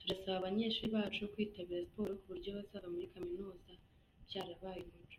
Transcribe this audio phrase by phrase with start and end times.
[0.00, 3.70] Turasaba abanyeshuri bacu kwitabira siporo ku buryo bazava muri kaminuza
[4.26, 5.16] byarabaye umuco.